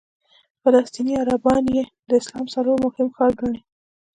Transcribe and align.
فلسطیني 0.61 1.13
عربان 1.21 1.63
یې 1.75 1.83
د 2.07 2.11
اسلام 2.21 2.45
څلورم 2.53 2.81
مهم 2.85 3.07
ښار 3.15 3.31
ګڼي. 3.39 3.59